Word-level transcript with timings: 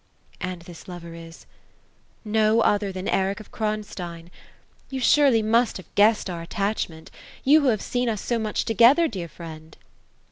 "And 0.51 0.63
this 0.63 0.87
lover 0.87 1.13
is 1.13 1.41
V^" 1.41 1.45
No 2.39 2.61
other 2.61 2.91
than 2.91 3.07
Eric 3.07 3.39
of 3.39 3.51
Kronstein. 3.51 4.31
You 4.89 4.99
surely 4.99 5.43
must 5.43 5.77
have 5.77 5.93
guessed 5.93 6.27
our 6.27 6.41
attachment. 6.41 7.11
You 7.43 7.61
who 7.61 7.67
have 7.67 7.83
seen 7.83 8.09
us 8.09 8.21
so 8.23 8.39
much 8.39 8.65
together, 8.65 9.07
dear 9.07 9.27
friend 9.27 9.77